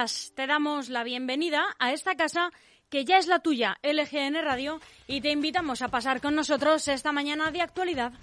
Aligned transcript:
Te 0.00 0.46
damos 0.46 0.88
la 0.88 1.04
bienvenida 1.04 1.76
a 1.78 1.92
esta 1.92 2.14
casa 2.14 2.52
que 2.88 3.04
ya 3.04 3.18
es 3.18 3.26
la 3.26 3.40
tuya, 3.40 3.76
LGN 3.82 4.42
Radio, 4.42 4.80
y 5.06 5.20
te 5.20 5.30
invitamos 5.30 5.82
a 5.82 5.88
pasar 5.88 6.22
con 6.22 6.34
nosotros 6.34 6.88
esta 6.88 7.12
mañana 7.12 7.50
de 7.50 7.60
actualidad. 7.60 8.14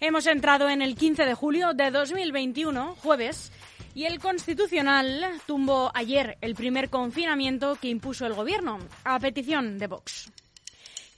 Hemos 0.00 0.26
entrado 0.26 0.70
en 0.70 0.80
el 0.80 0.96
15 0.96 1.26
de 1.26 1.34
julio 1.34 1.74
de 1.74 1.90
2021, 1.90 2.96
jueves, 3.02 3.52
y 3.94 4.04
el 4.04 4.18
Constitucional 4.18 5.26
tumbó 5.46 5.90
ayer 5.92 6.38
el 6.40 6.54
primer 6.54 6.88
confinamiento 6.88 7.76
que 7.76 7.88
impuso 7.88 8.24
el 8.24 8.32
Gobierno, 8.32 8.78
a 9.04 9.20
petición 9.20 9.76
de 9.76 9.88
Vox, 9.88 10.32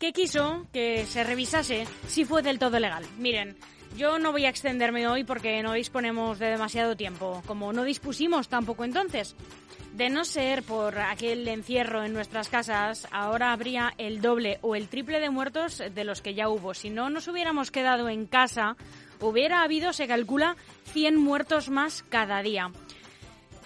que 0.01 0.13
quiso 0.13 0.67
que 0.73 1.07
se 1.07 1.23
revisase 1.23 1.87
si 2.09 2.25
fue 2.25 2.43
del 2.43 2.59
todo 2.59 2.81
legal. 2.81 3.07
Miren, 3.19 3.57
yo 3.97 4.19
no 4.19 4.33
voy 4.33 4.45
a 4.45 4.49
extenderme 4.49 5.07
hoy 5.07 5.25
porque 5.25 5.63
no 5.63 5.73
disponemos 5.73 6.39
de 6.39 6.47
demasiado 6.47 6.97
tiempo, 6.97 7.43
como 7.47 7.73
no 7.73 7.85
dispusimos 7.85 8.49
tampoco 8.49 8.85
entonces. 8.85 9.37
De 9.95 10.09
no 10.09 10.25
ser 10.25 10.63
por 10.63 10.99
aquel 10.99 11.47
encierro 11.47 12.03
en 12.03 12.15
nuestras 12.15 12.49
casas, 12.49 13.07
ahora 13.11 13.53
habría 13.53 13.93
el 13.99 14.23
doble 14.23 14.59
o 14.63 14.75
el 14.75 14.89
triple 14.89 15.21
de 15.21 15.29
muertos 15.29 15.83
de 15.95 16.05
los 16.05 16.23
que 16.23 16.35
ya 16.35 16.49
hubo. 16.49 16.73
Si 16.73 16.89
no 16.89 17.11
nos 17.11 17.29
hubiéramos 17.29 17.71
quedado 17.71 18.09
en 18.09 18.27
casa, 18.27 18.77
hubiera 19.21 19.63
habido, 19.63 19.93
se 19.93 20.09
calcula, 20.09 20.57
100 20.93 21.17
muertos 21.17 21.69
más 21.69 22.05
cada 22.09 22.43
día. 22.43 22.71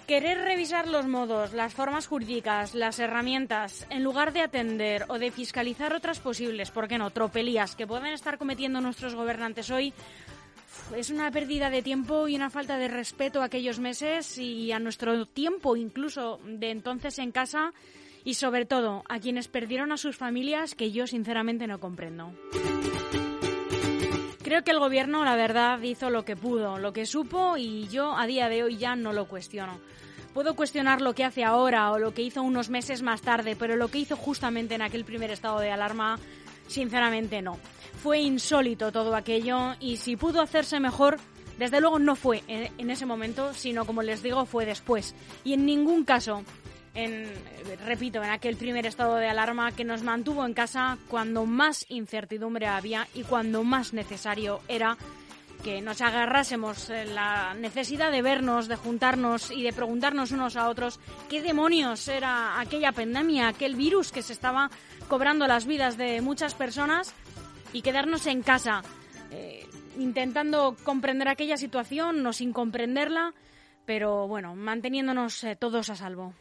Querer 0.07 0.37
revisar 0.37 0.87
los 0.87 1.05
modos, 1.05 1.51
las 1.51 1.73
formas 1.73 2.07
jurídicas, 2.07 2.73
las 2.73 2.97
herramientas, 2.97 3.85
en 3.89 4.05
lugar 4.05 4.31
de 4.31 4.39
atender 4.39 5.03
o 5.09 5.19
de 5.19 5.31
fiscalizar 5.31 5.93
otras 5.93 6.19
posibles, 6.19 6.71
¿por 6.71 6.87
qué 6.87 6.97
no?, 6.97 7.11
tropelías 7.11 7.75
que 7.75 7.85
pueden 7.85 8.13
estar 8.13 8.37
cometiendo 8.37 8.79
nuestros 8.79 9.15
gobernantes 9.15 9.69
hoy, 9.69 9.93
es 10.95 11.09
una 11.09 11.29
pérdida 11.29 11.69
de 11.69 11.81
tiempo 11.81 12.29
y 12.29 12.37
una 12.37 12.49
falta 12.49 12.77
de 12.77 12.87
respeto 12.87 13.41
a 13.41 13.45
aquellos 13.45 13.79
meses 13.79 14.37
y 14.37 14.71
a 14.71 14.79
nuestro 14.79 15.25
tiempo 15.25 15.75
incluso 15.75 16.39
de 16.45 16.71
entonces 16.71 17.19
en 17.19 17.33
casa 17.33 17.73
y 18.23 18.35
sobre 18.35 18.65
todo 18.65 19.03
a 19.09 19.19
quienes 19.19 19.49
perdieron 19.49 19.91
a 19.91 19.97
sus 19.97 20.15
familias 20.15 20.73
que 20.73 20.93
yo 20.93 21.05
sinceramente 21.05 21.67
no 21.67 21.81
comprendo. 21.81 22.31
Creo 24.47 24.63
que 24.63 24.71
el 24.71 24.79
gobierno, 24.79 25.25
la 25.25 25.35
verdad, 25.35 25.81
hizo 25.81 26.09
lo 26.09 26.23
que 26.23 26.37
pudo, 26.37 26.77
lo 26.77 26.93
que 26.93 27.05
supo 27.05 27.57
y 27.57 27.89
yo 27.89 28.15
a 28.15 28.25
día 28.25 28.47
de 28.47 28.63
hoy 28.63 28.77
ya 28.77 28.95
no 28.95 29.11
lo 29.11 29.27
cuestiono. 29.27 29.77
Puedo 30.33 30.55
cuestionar 30.55 31.01
lo 31.01 31.13
que 31.13 31.25
hace 31.25 31.43
ahora 31.43 31.91
o 31.91 31.99
lo 31.99 32.13
que 32.13 32.21
hizo 32.21 32.41
unos 32.43 32.69
meses 32.69 33.01
más 33.01 33.21
tarde, 33.21 33.57
pero 33.57 33.75
lo 33.75 33.89
que 33.89 33.97
hizo 33.97 34.15
justamente 34.15 34.75
en 34.75 34.81
aquel 34.81 35.03
primer 35.03 35.31
estado 35.31 35.59
de 35.59 35.71
alarma, 35.71 36.17
sinceramente 36.65 37.41
no. 37.41 37.59
Fue 38.01 38.21
insólito 38.21 38.93
todo 38.93 39.17
aquello 39.17 39.75
y 39.81 39.97
si 39.97 40.15
pudo 40.15 40.39
hacerse 40.39 40.79
mejor, 40.79 41.17
desde 41.57 41.81
luego 41.81 41.99
no 41.99 42.15
fue 42.15 42.41
en, 42.47 42.89
ese 42.89 43.05
momento, 43.05 43.53
sino 43.53 43.83
como 43.83 44.01
les 44.01 44.23
digo, 44.23 44.45
fue 44.45 44.65
después. 44.65 45.13
Y 45.43 45.55
en 45.55 45.65
ningún 45.65 46.05
caso, 46.05 46.45
repito, 47.85 48.23
en 48.23 48.29
aquel 48.29 48.55
primer 48.57 48.85
estado 48.85 49.15
de 49.15 49.27
alarma 49.27 49.71
que 49.71 49.83
nos 49.83 50.03
mantuvo 50.03 50.45
en 50.45 50.53
casa 50.53 50.97
cuando 51.09 51.45
más 51.45 51.85
incertidumbre 51.89 52.67
había 52.67 53.07
y 53.13 53.23
cuando 53.23 53.63
más 53.63 53.93
necesario 53.93 54.61
era 54.67 54.97
que 55.63 55.81
nos 55.81 56.01
agarrásemos 56.01 56.89
la 56.89 57.53
necesidad 57.55 58.11
de 58.11 58.21
vernos, 58.21 58.67
de 58.67 58.75
juntarnos 58.75 59.51
y 59.51 59.63
de 59.63 59.73
preguntarnos 59.73 60.31
unos 60.31 60.55
a 60.55 60.69
otros 60.69 60.99
qué 61.29 61.41
demonios 61.41 62.07
era 62.07 62.59
aquella 62.59 62.91
pandemia, 62.91 63.47
aquel 63.47 63.75
virus 63.75 64.11
que 64.11 64.21
se 64.21 64.33
estaba 64.33 64.69
cobrando 65.07 65.47
las 65.47 65.65
vidas 65.65 65.97
de 65.97 66.21
muchas 66.21 66.53
personas 66.53 67.13
y 67.73 67.81
quedarnos 67.81 68.27
en 68.27 68.41
casa 68.41 68.83
eh, 69.31 69.65
intentando 69.97 70.75
comprender 70.83 71.27
aquella 71.27 71.57
situación, 71.57 72.23
no 72.23 72.33
sin 72.33 72.53
comprenderla, 72.53 73.33
pero 73.85 74.27
bueno, 74.27 74.55
manteniéndonos 74.55 75.43
eh, 75.43 75.55
todos 75.55 75.89
a 75.89 75.95
salvo. 75.95 76.33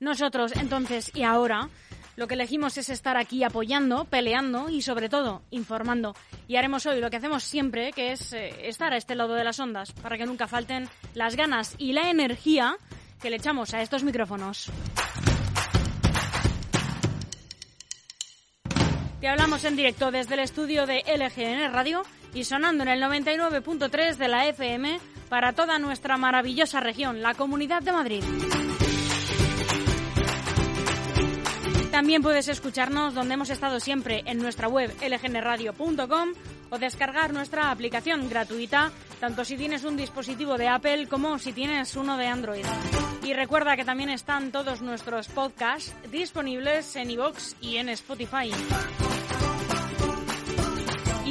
Nosotros, 0.00 0.52
entonces 0.56 1.12
y 1.14 1.24
ahora, 1.24 1.68
lo 2.16 2.26
que 2.26 2.32
elegimos 2.32 2.78
es 2.78 2.88
estar 2.88 3.18
aquí 3.18 3.44
apoyando, 3.44 4.06
peleando 4.06 4.70
y 4.70 4.80
sobre 4.80 5.10
todo 5.10 5.42
informando. 5.50 6.16
Y 6.48 6.56
haremos 6.56 6.86
hoy 6.86 7.00
lo 7.00 7.10
que 7.10 7.18
hacemos 7.18 7.44
siempre, 7.44 7.92
que 7.92 8.12
es 8.12 8.32
eh, 8.32 8.66
estar 8.66 8.94
a 8.94 8.96
este 8.96 9.14
lado 9.14 9.34
de 9.34 9.44
las 9.44 9.60
ondas, 9.60 9.92
para 9.92 10.16
que 10.16 10.24
nunca 10.24 10.48
falten 10.48 10.88
las 11.12 11.36
ganas 11.36 11.74
y 11.76 11.92
la 11.92 12.08
energía 12.08 12.78
que 13.20 13.28
le 13.28 13.36
echamos 13.36 13.74
a 13.74 13.82
estos 13.82 14.02
micrófonos. 14.02 14.70
Te 19.20 19.28
hablamos 19.28 19.62
en 19.66 19.76
directo 19.76 20.10
desde 20.10 20.32
el 20.32 20.40
estudio 20.40 20.86
de 20.86 21.04
LGN 21.06 21.74
Radio 21.74 22.04
y 22.32 22.44
sonando 22.44 22.84
en 22.84 22.88
el 22.88 23.02
99.3 23.02 24.16
de 24.16 24.28
la 24.28 24.46
FM 24.46 24.98
para 25.28 25.52
toda 25.52 25.78
nuestra 25.78 26.16
maravillosa 26.16 26.80
región, 26.80 27.20
la 27.20 27.34
Comunidad 27.34 27.82
de 27.82 27.92
Madrid. 27.92 28.24
También 31.90 32.22
puedes 32.22 32.48
escucharnos 32.48 33.14
donde 33.14 33.34
hemos 33.34 33.50
estado 33.50 33.80
siempre 33.80 34.22
en 34.26 34.38
nuestra 34.38 34.68
web 34.68 34.94
lgnradio.com 35.00 36.32
o 36.70 36.78
descargar 36.78 37.32
nuestra 37.32 37.70
aplicación 37.70 38.28
gratuita, 38.28 38.92
tanto 39.18 39.44
si 39.44 39.56
tienes 39.56 39.84
un 39.84 39.96
dispositivo 39.96 40.56
de 40.56 40.68
Apple 40.68 41.08
como 41.08 41.38
si 41.38 41.52
tienes 41.52 41.96
uno 41.96 42.16
de 42.16 42.28
Android. 42.28 42.64
Y 43.24 43.34
recuerda 43.34 43.76
que 43.76 43.84
también 43.84 44.08
están 44.08 44.52
todos 44.52 44.82
nuestros 44.82 45.28
podcasts 45.28 45.92
disponibles 46.10 46.94
en 46.94 47.10
iVoox 47.10 47.54
y 47.60 47.76
en 47.76 47.88
Spotify. 47.88 48.50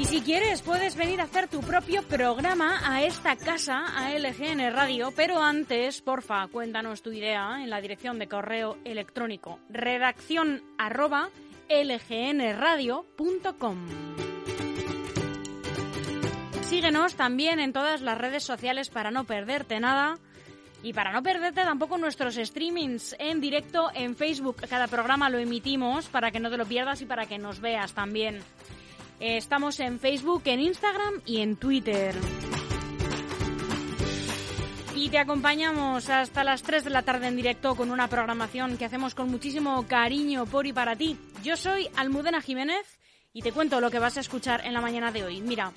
Si 0.10 0.22
quieres, 0.22 0.64
puedes 0.64 0.96
venir 0.96 1.22
a 1.22 1.26
hacer 1.26 1.48
tu 1.48 1.62
propio 1.62 2.02
programa 2.02 2.82
a 2.84 3.04
esta 3.04 3.36
casa, 3.36 3.86
a 3.96 4.12
LGN 4.18 4.74
Radio, 4.74 5.14
pero 5.16 5.40
antes, 5.40 6.02
porfa, 6.02 6.48
cuéntanos 6.48 7.04
tu 7.04 7.12
idea 7.12 7.60
en 7.62 7.70
la 7.70 7.80
dirección 7.80 8.18
de 8.18 8.28
correo 8.28 8.80
electrónico 8.86 9.60
redacción 9.70 10.64
arroba. 10.80 11.30
Síguenos 16.64 17.14
también 17.14 17.60
en 17.60 17.72
todas 17.72 18.02
las 18.02 18.18
redes 18.18 18.44
sociales 18.44 18.90
para 18.90 19.12
no 19.12 19.26
perderte 19.26 19.80
nada. 19.80 20.18
Y 20.82 20.94
para 20.94 21.12
no 21.12 21.22
perderte 21.22 21.62
tampoco 21.62 22.00
nuestros 22.00 22.34
streamings 22.36 23.16
en 23.20 23.42
directo 23.42 23.92
en 23.94 24.16
Facebook. 24.16 24.56
Cada 24.68 24.88
programa 24.88 25.30
lo 25.30 25.38
emitimos 25.38 26.08
para 26.08 26.32
que 26.32 26.40
no 26.40 26.50
te 26.50 26.58
lo 26.58 26.66
pierdas 26.66 27.02
y 27.04 27.06
para 27.06 27.28
que 27.28 27.38
nos 27.38 27.60
veas 27.60 27.94
también. 27.94 28.42
Eh, 29.20 29.36
estamos 29.36 29.80
en 29.82 30.00
Facebook, 30.00 30.44
en 30.46 30.62
Instagram 30.62 31.22
y 31.26 31.42
en 31.42 31.58
Twitter. 31.58 32.16
Y 34.96 35.10
te 35.10 35.18
acompañamos 35.18 36.10
hasta 36.10 36.44
las 36.44 36.64
3 36.64 36.86
de 36.86 36.90
la 36.90 37.02
tarde 37.02 37.28
en 37.28 37.36
directo 37.36 37.76
con 37.76 37.92
una 37.92 38.08
programación 38.08 38.78
que 38.78 38.86
hacemos 38.86 39.16
con 39.16 39.30
muchísimo 39.30 39.86
cariño 39.88 40.46
por 40.46 40.68
y 40.68 40.74
para 40.74 40.96
ti. 40.96 41.18
Yo 41.44 41.58
soy 41.58 41.90
Almudena 41.98 42.42
Jiménez 42.42 43.00
y 43.34 43.42
te 43.42 43.52
cuento 43.52 43.82
lo 43.82 43.92
que 43.92 44.00
vas 44.00 44.18
a 44.18 44.22
escuchar 44.22 44.66
en 44.66 44.74
la 44.74 44.82
mañana 44.82 45.12
de 45.12 45.24
hoy. 45.26 45.42
Mira, 45.42 45.74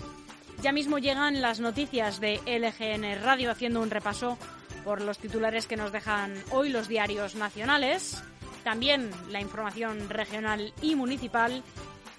ya 0.63 0.71
mismo 0.71 0.99
llegan 0.99 1.41
las 1.41 1.59
noticias 1.59 2.21
de 2.21 2.41
LGN 2.47 3.23
Radio 3.25 3.51
haciendo 3.51 3.81
un 3.81 3.91
repaso 3.91 4.39
por 4.85 5.01
los 5.03 5.19
titulares 5.19 5.67
que 5.67 5.77
nos 5.77 5.91
dejan 5.91 6.35
hoy 6.51 6.69
los 6.69 6.87
diarios 6.87 7.35
nacionales. 7.35 8.23
También 8.63 9.11
la 9.31 9.41
información 9.41 10.09
regional 10.09 10.73
y 10.81 10.95
municipal 10.95 11.65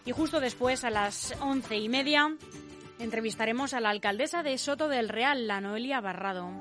y 0.05 0.11
justo 0.11 0.39
después, 0.39 0.83
a 0.83 0.89
las 0.89 1.33
once 1.39 1.77
y 1.77 1.89
media, 1.89 2.35
entrevistaremos 2.99 3.73
a 3.73 3.79
la 3.79 3.89
alcaldesa 3.89 4.43
de 4.43 4.57
Soto 4.57 4.87
del 4.87 5.09
Real, 5.09 5.47
la 5.47 5.61
Noelia 5.61 6.01
Barrado. 6.01 6.51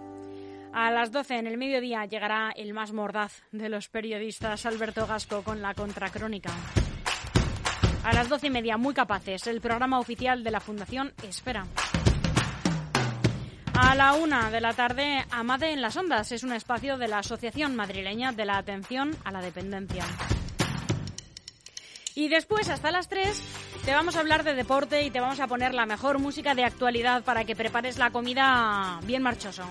A 0.73 0.91
las 0.91 1.13
doce 1.13 1.37
en 1.37 1.47
el 1.47 1.59
mediodía 1.59 2.07
llegará 2.07 2.51
el 2.57 2.73
más 2.73 2.93
mordaz 2.93 3.43
de 3.53 3.69
los 3.69 3.89
periodistas, 3.89 4.65
Alberto 4.65 5.07
Gasco, 5.07 5.43
con 5.43 5.61
la 5.61 5.75
contracrónica. 5.75 6.51
A 8.05 8.13
las 8.15 8.29
doce 8.29 8.47
y 8.47 8.51
media, 8.51 8.77
muy 8.77 8.95
capaces, 8.95 9.47
el 9.47 9.61
programa 9.61 9.99
oficial 9.99 10.43
de 10.43 10.51
la 10.51 10.61
Fundación 10.61 11.13
Espera. 11.23 11.67
A 13.75 13.95
la 13.95 14.15
una 14.15 14.51
de 14.51 14.61
la 14.61 14.75
tarde, 14.75 15.25
Amade 15.31 15.73
en 15.73 15.83
las 15.83 15.97
Ondas 15.97 16.33
es 16.33 16.43
un 16.43 16.53
espacio 16.53 16.99
de 16.99 17.09
la 17.09 17.19
Asociación 17.19 17.77
Madrileña 17.77 18.33
de 18.33 18.45
la 18.45 18.59
Atención 18.59 19.17
a 19.25 19.31
la 19.31 19.41
Dependencia. 19.41 20.05
Y 22.15 22.29
después, 22.29 22.69
hasta 22.69 22.91
las 22.91 23.09
3, 23.09 23.43
te 23.85 23.93
vamos 23.93 24.17
a 24.17 24.21
hablar 24.21 24.45
de 24.45 24.55
deporte 24.55 25.03
y 25.03 25.11
te 25.11 25.21
vamos 25.21 25.41
a 25.41 25.47
poner 25.47 25.73
la 25.73 25.87
mejor 25.87 26.19
música 26.19 26.55
de 26.55 26.65
actualidad 26.65 27.25
para 27.25 27.45
que 27.45 27.57
prepares 27.57 27.99
la 27.99 28.11
comida 28.11 29.01
bien 29.05 29.23
marchoso. 29.23 29.65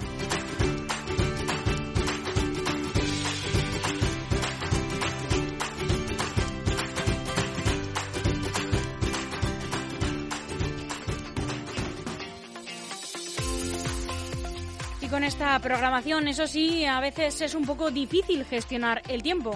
Y 15.00 15.08
con 15.08 15.24
esta 15.24 15.60
programación, 15.60 16.28
eso 16.28 16.48
sí, 16.48 16.86
a 16.86 17.00
veces 17.00 17.40
es 17.42 17.54
un 17.54 17.66
poco 17.66 17.92
difícil 17.92 18.46
gestionar 18.46 19.04
el 19.08 19.22
tiempo. 19.22 19.56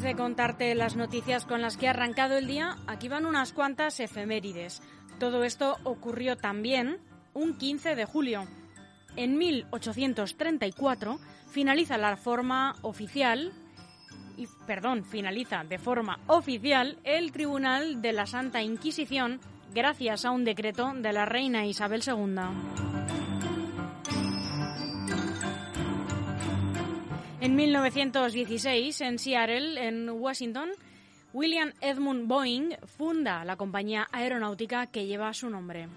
Antes 0.00 0.16
de 0.16 0.22
contarte 0.22 0.74
las 0.74 0.96
noticias 0.96 1.44
con 1.44 1.60
las 1.60 1.76
que 1.76 1.86
ha 1.86 1.90
arrancado 1.90 2.38
el 2.38 2.46
día, 2.46 2.78
aquí 2.86 3.08
van 3.08 3.26
unas 3.26 3.52
cuantas 3.52 4.00
efemérides. 4.00 4.80
Todo 5.18 5.44
esto 5.44 5.76
ocurrió 5.84 6.38
también 6.38 6.96
un 7.34 7.58
15 7.58 7.96
de 7.96 8.06
julio. 8.06 8.46
En 9.16 9.36
1834 9.36 11.20
finaliza 11.50 11.98
la 11.98 12.16
forma 12.16 12.76
oficial 12.80 13.52
perdón, 14.66 15.04
finaliza 15.04 15.64
de 15.64 15.78
forma 15.78 16.18
oficial 16.28 16.96
el 17.04 17.30
Tribunal 17.30 18.00
de 18.00 18.14
la 18.14 18.24
Santa 18.24 18.62
Inquisición 18.62 19.38
gracias 19.74 20.24
a 20.24 20.30
un 20.30 20.46
decreto 20.46 20.94
de 20.94 21.12
la 21.12 21.26
reina 21.26 21.66
Isabel 21.66 22.02
II. 22.06 23.59
En 27.42 27.56
1916, 27.56 29.00
en 29.00 29.18
Seattle, 29.18 29.88
en 29.88 30.10
Washington, 30.10 30.68
William 31.32 31.72
Edmund 31.80 32.28
Boeing 32.28 32.76
funda 32.84 33.46
la 33.46 33.56
compañía 33.56 34.08
aeronáutica 34.12 34.88
que 34.88 35.06
lleva 35.06 35.32
su 35.32 35.48
nombre. 35.48 35.88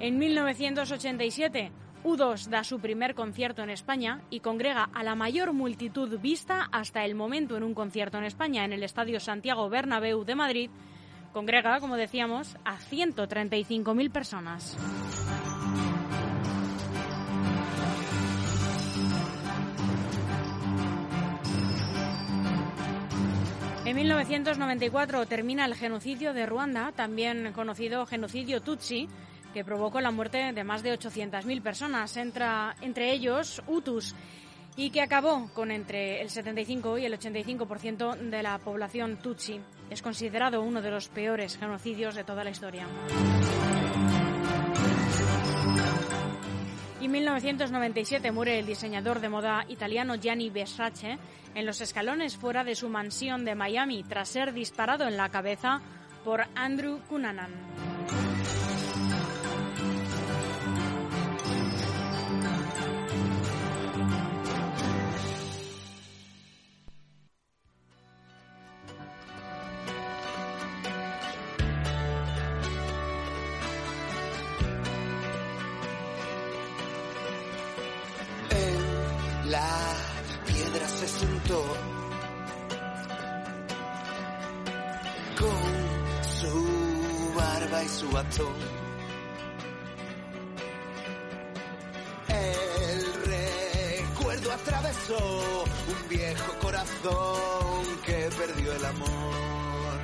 En 0.00 0.18
1987, 0.18 1.70
U2 2.02 2.48
da 2.48 2.64
su 2.64 2.80
primer 2.80 3.14
concierto 3.14 3.62
en 3.62 3.70
España 3.70 4.22
y 4.28 4.40
congrega 4.40 4.90
a 4.92 5.04
la 5.04 5.14
mayor 5.14 5.52
multitud 5.52 6.18
vista 6.18 6.68
hasta 6.72 7.04
el 7.04 7.14
momento 7.14 7.56
en 7.56 7.62
un 7.62 7.74
concierto 7.74 8.18
en 8.18 8.24
España 8.24 8.64
en 8.64 8.72
el 8.72 8.82
Estadio 8.82 9.20
Santiago 9.20 9.68
Bernabéu 9.68 10.24
de 10.24 10.34
Madrid 10.34 10.70
Congrega, 11.34 11.80
como 11.80 11.96
decíamos, 11.96 12.56
a 12.64 12.78
135.000 12.78 14.12
personas. 14.12 14.76
En 23.84 23.96
1994 23.96 25.26
termina 25.26 25.64
el 25.66 25.74
genocidio 25.74 26.32
de 26.32 26.46
Ruanda, 26.46 26.92
también 26.92 27.52
conocido 27.52 28.06
genocidio 28.06 28.62
Tutsi, 28.62 29.08
que 29.52 29.64
provocó 29.64 30.00
la 30.00 30.12
muerte 30.12 30.52
de 30.52 30.62
más 30.62 30.84
de 30.84 30.96
800.000 30.96 31.62
personas, 31.62 32.16
entre 32.16 33.10
ellos 33.10 33.60
Hutus 33.66 34.14
y 34.76 34.90
que 34.90 35.02
acabó 35.02 35.50
con 35.52 35.72
entre 35.72 36.22
el 36.22 36.30
75 36.30 36.98
y 36.98 37.06
el 37.06 37.18
85% 37.18 38.30
de 38.30 38.42
la 38.42 38.58
población 38.58 39.16
tutsi. 39.16 39.60
Es 39.90 40.02
considerado 40.02 40.62
uno 40.62 40.82
de 40.82 40.90
los 40.90 41.08
peores 41.08 41.56
genocidios 41.56 42.14
de 42.14 42.24
toda 42.24 42.44
la 42.44 42.50
historia. 42.50 42.86
Y 47.00 47.04
en 47.06 47.12
1997 47.12 48.32
muere 48.32 48.58
el 48.58 48.66
diseñador 48.66 49.20
de 49.20 49.28
moda 49.28 49.64
italiano 49.68 50.14
Gianni 50.16 50.50
Versace 50.50 51.18
en 51.54 51.66
los 51.66 51.80
escalones 51.80 52.36
fuera 52.36 52.64
de 52.64 52.74
su 52.74 52.88
mansión 52.88 53.44
de 53.44 53.54
Miami 53.54 54.02
tras 54.04 54.30
ser 54.30 54.52
disparado 54.54 55.06
en 55.06 55.16
la 55.16 55.28
cabeza 55.28 55.80
por 56.24 56.46
Andrew 56.54 57.00
Cunanan. 57.08 57.93
Amor. 99.14 100.00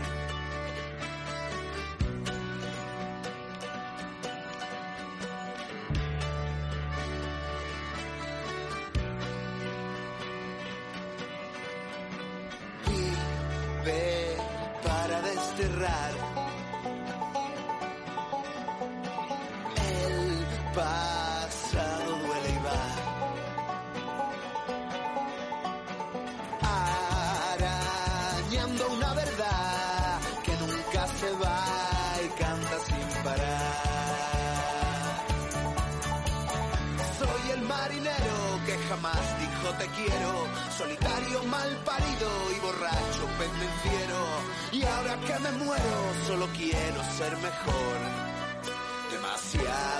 Vive 12.86 14.36
para 14.82 15.20
desterrar 15.22 16.29
jamás 39.00 39.40
dijo 39.40 39.68
te 39.78 39.86
quiero, 39.96 40.46
solitario, 40.76 41.42
mal 41.44 41.76
parido 41.84 42.28
y 42.56 42.60
borracho, 42.60 43.24
pendenciero. 43.38 44.18
Y 44.72 44.82
ahora 44.84 45.16
que 45.26 45.38
me 45.38 45.52
muero, 45.64 46.00
solo 46.26 46.46
quiero 46.56 47.02
ser 47.16 47.32
mejor 47.38 47.96
demasiado 49.10 49.99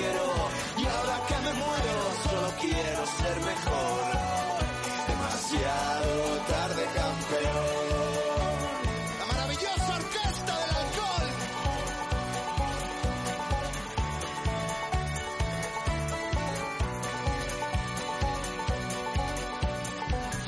y 0.00 0.86
ahora 0.86 1.26
que 1.26 1.34
me 1.44 1.52
muero 1.54 2.02
solo 2.22 2.48
quiero 2.60 3.06
ser 3.18 3.36
mejor. 3.40 4.02
Demasiado 5.08 6.12
tarde 6.46 6.84
campeón. 6.94 8.58
La 9.18 9.26
maravillosa 9.26 9.96
orquesta 9.96 10.52
del 10.60 10.76
alcohol. 10.82 11.28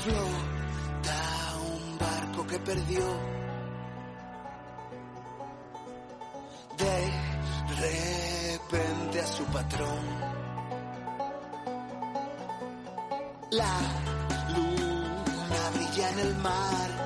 Flota 0.03 1.21
un 1.73 1.97
barco 1.97 2.47
que 2.47 2.59
perdió 2.59 3.40
su 9.41 9.51
patrón. 9.51 9.99
La 13.51 13.77
luna 14.55 15.69
brilla 15.73 16.09
en 16.09 16.19
el 16.19 16.35
mar. 16.35 17.00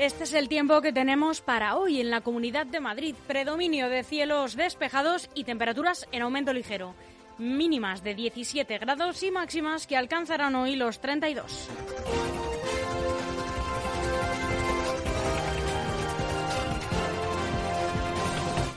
Este 0.00 0.24
es 0.24 0.32
el 0.32 0.48
tiempo 0.48 0.80
que 0.80 0.94
tenemos 0.94 1.42
para 1.42 1.76
hoy 1.76 2.00
en 2.00 2.08
la 2.08 2.22
Comunidad 2.22 2.64
de 2.64 2.80
Madrid. 2.80 3.14
Predominio 3.26 3.90
de 3.90 4.02
cielos 4.02 4.56
despejados 4.56 5.28
y 5.34 5.44
temperaturas 5.44 6.08
en 6.10 6.22
aumento 6.22 6.54
ligero. 6.54 6.94
Mínimas 7.36 8.02
de 8.02 8.14
17 8.14 8.78
grados 8.78 9.22
y 9.22 9.30
máximas 9.30 9.86
que 9.86 9.98
alcanzarán 9.98 10.54
hoy 10.54 10.74
los 10.76 11.02
32. 11.02 11.68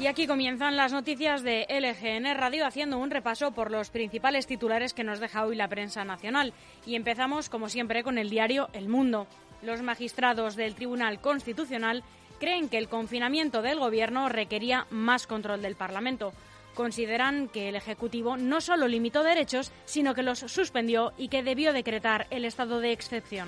Y 0.01 0.07
aquí 0.07 0.27
comienzan 0.27 0.75
las 0.75 0.91
noticias 0.91 1.41
de 1.41 1.65
LGN 1.69 2.35
Radio 2.35 2.65
haciendo 2.65 2.97
un 2.97 3.11
repaso 3.11 3.51
por 3.53 3.71
los 3.71 3.91
principales 3.91 4.45
titulares 4.45 4.93
que 4.93 5.05
nos 5.05 5.21
deja 5.21 5.45
hoy 5.45 5.55
la 5.55 5.69
prensa 5.69 6.03
nacional. 6.03 6.51
Y 6.85 6.95
empezamos, 6.95 7.47
como 7.47 7.69
siempre, 7.69 8.03
con 8.03 8.17
el 8.17 8.29
diario 8.29 8.67
El 8.73 8.89
Mundo. 8.89 9.25
Los 9.63 9.81
magistrados 9.81 10.55
del 10.57 10.75
Tribunal 10.75 11.21
Constitucional 11.21 12.03
creen 12.39 12.67
que 12.67 12.77
el 12.77 12.89
confinamiento 12.89 13.61
del 13.61 13.79
Gobierno 13.79 14.27
requería 14.27 14.87
más 14.89 15.25
control 15.25 15.61
del 15.61 15.75
Parlamento. 15.75 16.33
Consideran 16.73 17.47
que 17.47 17.69
el 17.69 17.75
Ejecutivo 17.75 18.35
no 18.35 18.59
solo 18.59 18.89
limitó 18.89 19.23
derechos, 19.23 19.71
sino 19.85 20.13
que 20.13 20.23
los 20.23 20.39
suspendió 20.39 21.13
y 21.17 21.29
que 21.29 21.43
debió 21.43 21.71
decretar 21.71 22.27
el 22.29 22.43
estado 22.43 22.81
de 22.81 22.91
excepción. 22.91 23.47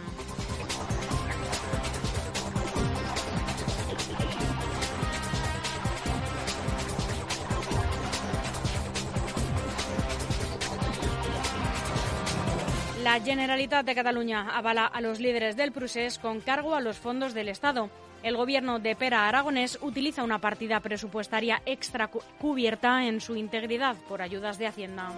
La 13.15 13.21
Generalitat 13.21 13.85
de 13.85 13.95
Cataluña 13.95 14.49
avala 14.57 14.85
a 14.87 14.99
los 14.99 15.21
líderes 15.21 15.55
del 15.55 15.71
Prusés 15.71 16.19
con 16.19 16.41
cargo 16.41 16.75
a 16.75 16.81
los 16.81 16.97
fondos 16.97 17.33
del 17.33 17.47
Estado. 17.47 17.89
El 18.23 18.35
gobierno 18.35 18.77
de 18.79 18.93
Pera 18.97 19.29
Aragonés 19.29 19.79
utiliza 19.81 20.21
una 20.21 20.39
partida 20.39 20.81
presupuestaria 20.81 21.61
extra 21.65 22.07
cu- 22.09 22.19
cubierta 22.39 23.05
en 23.05 23.21
su 23.21 23.37
integridad 23.37 23.95
por 24.09 24.21
ayudas 24.21 24.57
de 24.57 24.67
Hacienda. 24.67 25.13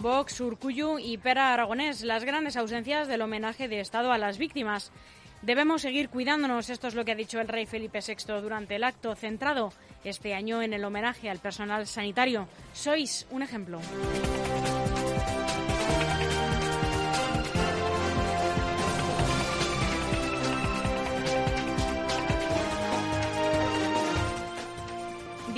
Vox, 0.00 0.40
Urcuyu 0.40 0.98
y 0.98 1.18
Pera 1.18 1.52
Aragonés, 1.52 2.02
las 2.02 2.24
grandes 2.24 2.56
ausencias 2.56 3.06
del 3.06 3.20
homenaje 3.20 3.68
de 3.68 3.80
Estado 3.80 4.12
a 4.12 4.18
las 4.18 4.38
víctimas. 4.38 4.92
Debemos 5.42 5.82
seguir 5.82 6.08
cuidándonos, 6.08 6.70
esto 6.70 6.88
es 6.88 6.94
lo 6.94 7.04
que 7.04 7.12
ha 7.12 7.16
dicho 7.16 7.38
el 7.38 7.48
rey 7.48 7.66
Felipe 7.66 8.00
VI 8.00 8.40
durante 8.40 8.76
el 8.76 8.84
acto 8.84 9.14
centrado 9.14 9.74
este 10.02 10.32
año 10.32 10.62
en 10.62 10.72
el 10.72 10.84
homenaje 10.84 11.28
al 11.28 11.38
personal 11.38 11.86
sanitario. 11.86 12.48
Sois 12.72 13.26
un 13.30 13.42
ejemplo. 13.42 13.78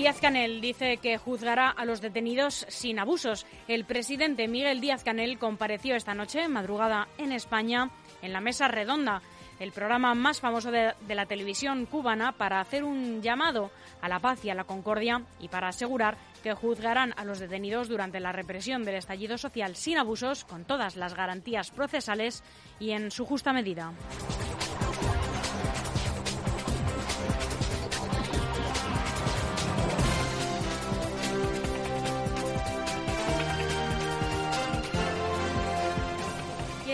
Díaz 0.02 0.20
Canel 0.20 0.60
dice 0.60 0.96
que 0.96 1.16
juzgará 1.16 1.70
a 1.70 1.84
los 1.84 2.00
detenidos 2.00 2.66
sin 2.68 2.98
abusos. 2.98 3.46
El 3.68 3.84
presidente 3.84 4.48
Miguel 4.48 4.80
Díaz 4.80 5.04
Canel 5.04 5.38
compareció 5.38 5.94
esta 5.94 6.12
noche, 6.12 6.48
madrugada, 6.48 7.06
en 7.18 7.30
España, 7.30 7.88
en 8.20 8.32
la 8.32 8.40
Mesa 8.40 8.66
Redonda, 8.66 9.22
el 9.60 9.70
programa 9.70 10.12
más 10.16 10.40
famoso 10.40 10.72
de, 10.72 10.94
de 11.06 11.14
la 11.14 11.26
televisión 11.26 11.86
cubana, 11.86 12.32
para 12.32 12.58
hacer 12.58 12.82
un 12.82 13.22
llamado 13.22 13.70
a 14.00 14.08
la 14.08 14.18
paz 14.18 14.44
y 14.44 14.50
a 14.50 14.56
la 14.56 14.64
concordia 14.64 15.22
y 15.38 15.46
para 15.46 15.68
asegurar 15.68 16.18
que 16.42 16.52
juzgarán 16.52 17.14
a 17.16 17.24
los 17.24 17.38
detenidos 17.38 17.88
durante 17.88 18.18
la 18.18 18.32
represión 18.32 18.82
del 18.82 18.96
estallido 18.96 19.38
social 19.38 19.76
sin 19.76 19.98
abusos, 19.98 20.44
con 20.44 20.64
todas 20.64 20.96
las 20.96 21.14
garantías 21.14 21.70
procesales 21.70 22.42
y 22.80 22.90
en 22.90 23.12
su 23.12 23.24
justa 23.24 23.52
medida. 23.52 23.92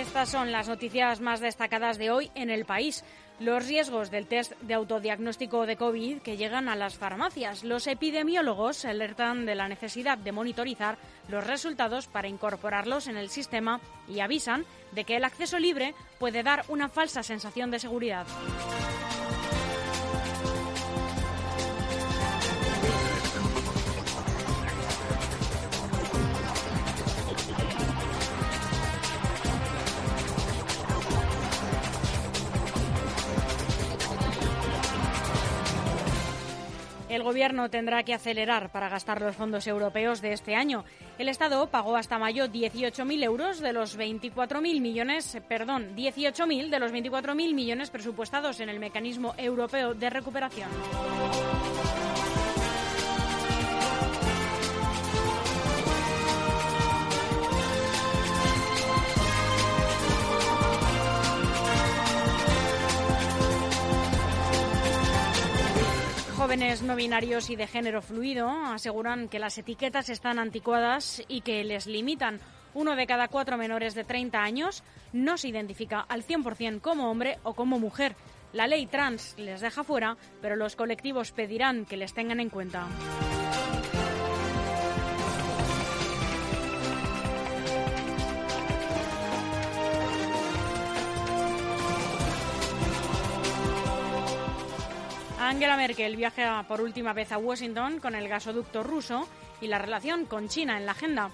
Estas 0.09 0.31
son 0.31 0.53
las 0.53 0.69
noticias 0.69 1.21
más 1.21 1.41
destacadas 1.41 1.99
de 1.99 2.11
hoy 2.11 2.31
en 2.35 2.49
el 2.49 2.65
país. 2.65 3.05
Los 3.41 3.67
riesgos 3.67 4.11
del 4.11 4.27
test 4.27 4.53
de 4.62 4.73
autodiagnóstico 4.73 5.67
de 5.67 5.77
COVID 5.77 6.23
que 6.23 6.38
llegan 6.38 6.71
a 6.71 6.77
las 6.77 6.97
farmacias. 6.97 7.62
Los 7.62 7.87
epidemiólogos 7.87 8.87
alertan 8.87 9.45
de 9.45 9.55
la 9.55 9.69
necesidad 9.69 10.17
de 10.17 10.33
monitorizar 10.33 10.97
los 11.29 11.47
resultados 11.47 12.07
para 12.07 12.27
incorporarlos 12.27 13.07
en 13.07 13.19
el 13.19 13.29
sistema 13.29 13.83
y 14.09 14.21
avisan 14.21 14.65
de 14.93 15.05
que 15.05 15.17
el 15.17 15.25
acceso 15.25 15.59
libre 15.59 15.95
puede 16.19 16.43
dar 16.43 16.65
una 16.69 16.88
falsa 16.88 17.23
sensación 17.23 17.71
de 17.71 17.79
seguridad. 17.79 18.27
El 37.09 37.23
Gobierno 37.23 37.71
tendrá 37.71 38.03
que 38.03 38.12
acelerar 38.12 38.71
para 38.71 38.88
gastar 38.88 39.23
los 39.23 39.35
fondos 39.35 39.67
europeos 39.67 40.21
de 40.21 40.33
este 40.33 40.55
año. 40.55 40.85
El 41.19 41.29
Estado 41.29 41.67
pagó 41.69 41.97
hasta 41.97 42.19
mayo 42.19 42.47
18.000 42.47 43.25
euros 43.25 43.61
de 43.61 43.73
los 43.73 43.99
24.000 43.99 44.61
millones, 44.81 45.38
perdón, 45.49 45.97
18.000 45.97 46.69
de 46.69 46.79
los 46.79 46.93
24.000 46.93 47.55
millones 47.55 47.91
presupuestados 47.91 48.61
en 48.61 48.69
el 48.69 48.79
mecanismo 48.79 49.35
europeo 49.38 49.95
de 49.95 50.11
recuperación. 50.11 50.69
Jóvenes 66.49 66.80
no 66.80 66.97
binarios 66.97 67.50
y 67.50 67.56
de 67.56 67.67
género 67.67 68.00
fluido 68.00 68.49
aseguran 68.49 69.28
que 69.28 69.39
las 69.39 69.58
etiquetas 69.58 70.08
están 70.08 70.39
anticuadas 70.39 71.23
y 71.28 71.43
que 71.43 71.63
les 71.63 71.87
limitan. 71.87 72.41
Uno 72.73 72.97
de 72.97 73.06
cada 73.06 73.28
cuatro 73.28 73.58
menores 73.58 73.95
de 73.95 74.04
30 74.04 74.43
años 74.43 74.82
no 75.13 75.37
se 75.37 75.49
identifica 75.49 76.00
al 76.00 76.25
100% 76.25 76.80
como 76.80 77.11
hombre 77.11 77.39
o 77.43 77.52
como 77.52 77.78
mujer. 77.78 78.17
La 78.54 78.67
ley 78.67 78.87
trans 78.87 79.34
les 79.37 79.61
deja 79.61 79.84
fuera, 79.84 80.17
pero 80.41 80.56
los 80.56 80.75
colectivos 80.75 81.32
pedirán 81.32 81.84
que 81.84 81.99
les 81.99 82.15
tengan 82.15 82.41
en 82.41 82.49
cuenta. 82.49 82.87
Angela 95.49 95.78
Merkel 95.78 96.15
viaja 96.15 96.63
por 96.69 96.82
última 96.82 97.15
vez 97.15 97.32
a 97.32 97.39
Washington 97.39 98.00
con 98.00 98.15
el 98.15 98.28
gasoducto 98.28 98.82
ruso 98.82 99.26
y 99.63 99.67
la 99.69 99.78
relación 99.78 100.26
con 100.26 100.47
China 100.47 100.76
en 100.76 100.84
la 100.84 100.93
agenda. 100.93 101.30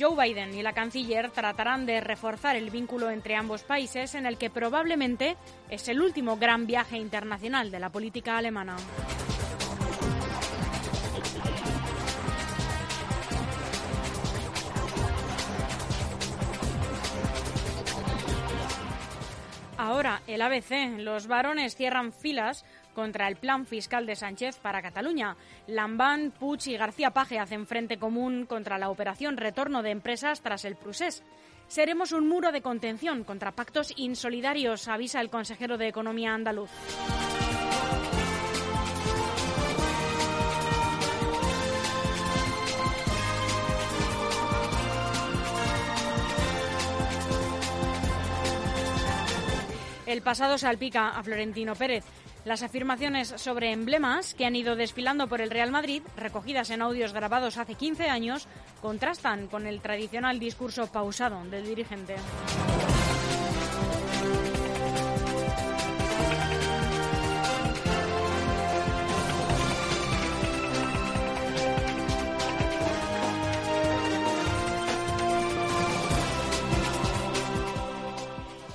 Joe 0.00 0.16
Biden 0.20 0.52
y 0.52 0.64
la 0.64 0.72
canciller 0.72 1.30
tratarán 1.30 1.86
de 1.86 2.00
reforzar 2.00 2.56
el 2.56 2.70
vínculo 2.70 3.08
entre 3.08 3.36
ambos 3.36 3.62
países 3.62 4.16
en 4.16 4.26
el 4.26 4.36
que 4.36 4.50
probablemente 4.50 5.36
es 5.70 5.86
el 5.86 6.02
último 6.02 6.38
gran 6.38 6.66
viaje 6.66 6.98
internacional 6.98 7.70
de 7.70 7.78
la 7.78 7.90
política 7.90 8.36
alemana. 8.36 8.74
Ahora, 19.78 20.22
el 20.26 20.42
ABC. 20.42 20.98
Los 20.98 21.26
varones 21.26 21.76
cierran 21.76 22.12
filas 22.12 22.64
contra 22.96 23.28
el 23.28 23.36
plan 23.36 23.66
fiscal 23.66 24.06
de 24.06 24.16
Sánchez 24.16 24.58
para 24.58 24.80
Cataluña. 24.80 25.36
Lambán, 25.66 26.30
Puig 26.30 26.66
y 26.68 26.78
García 26.78 27.10
Paje 27.10 27.38
hacen 27.38 27.66
frente 27.66 27.98
común 27.98 28.46
contra 28.46 28.78
la 28.78 28.88
operación 28.88 29.36
retorno 29.36 29.82
de 29.82 29.90
empresas 29.90 30.40
tras 30.40 30.64
el 30.64 30.76
Prusés. 30.76 31.22
Seremos 31.68 32.12
un 32.12 32.26
muro 32.26 32.52
de 32.52 32.62
contención 32.62 33.22
contra 33.22 33.52
pactos 33.52 33.92
insolidarios, 33.96 34.88
avisa 34.88 35.20
el 35.20 35.28
consejero 35.28 35.76
de 35.76 35.88
Economía 35.88 36.32
andaluz. 36.32 36.70
El 50.06 50.22
pasado 50.22 50.56
salpica 50.56 51.10
a 51.10 51.22
Florentino 51.22 51.74
Pérez. 51.74 52.04
Las 52.46 52.62
afirmaciones 52.62 53.34
sobre 53.38 53.72
emblemas 53.72 54.32
que 54.34 54.46
han 54.46 54.54
ido 54.54 54.76
desfilando 54.76 55.26
por 55.26 55.40
el 55.40 55.50
Real 55.50 55.72
Madrid, 55.72 56.00
recogidas 56.16 56.70
en 56.70 56.80
audios 56.80 57.12
grabados 57.12 57.56
hace 57.58 57.74
15 57.74 58.08
años, 58.08 58.46
contrastan 58.80 59.48
con 59.48 59.66
el 59.66 59.80
tradicional 59.80 60.38
discurso 60.38 60.86
pausado 60.86 61.42
del 61.46 61.66
dirigente. 61.66 62.14